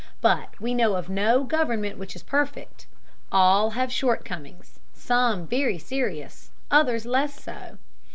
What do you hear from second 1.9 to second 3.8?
which is perfect: all